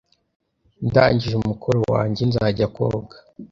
Ndangije 0.87 1.35
umukoro 1.41 1.79
wanjye, 1.93 2.21
nzajya 2.29 2.65
koga 2.75 3.17